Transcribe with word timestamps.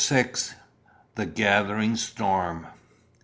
THE 1.13 1.27
GATHERING 1.27 1.95
STORM. 1.95 2.65